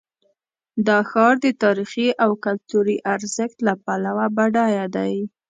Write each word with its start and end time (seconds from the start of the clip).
دا 0.87 0.97
ښار 1.09 1.33
د 1.45 1.47
تاریخي 1.63 2.07
او 2.23 2.31
کلتوري 2.45 2.97
ارزښت 3.13 3.57
له 3.67 3.73
پلوه 3.85 4.25
بډایه 4.37 4.85
دی. 4.95 5.13